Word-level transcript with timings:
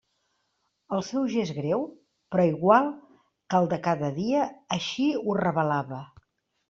El 0.95 1.03
seu 1.09 1.27
gest 1.33 1.53
greu, 1.57 1.83
però 2.35 2.45
igual 2.53 2.89
que 3.03 3.59
el 3.61 3.69
de 3.75 3.79
cada 3.89 4.13
dia, 4.19 4.49
així 4.79 5.07
ho 5.21 5.37
revelava. 5.43 6.01